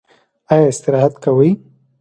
[0.51, 1.49] ایا استراحت کوئ؟